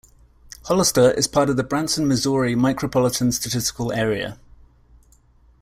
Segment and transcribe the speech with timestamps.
[0.65, 4.39] Hollister is part of the Branson, Missouri Micropolitan Statistical Area.